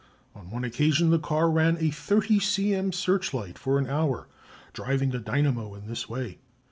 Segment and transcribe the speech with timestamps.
[0.33, 2.91] On one occasion the car ran a 30 c.m.
[2.91, 4.27] searchlight for an hour,
[4.73, 6.39] driving a dynamo in this way.